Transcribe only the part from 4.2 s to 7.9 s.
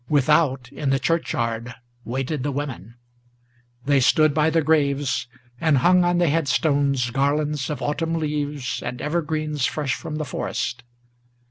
by the graves, and hung on the headstones Garlands of